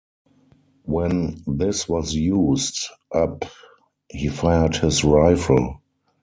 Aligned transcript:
When 0.85 1.43
this 1.45 1.87
was 1.87 2.15
used 2.15 2.87
up 3.13 3.45
he 4.09 4.29
fired 4.29 4.77
his 4.77 5.03
rifle. 5.03 5.79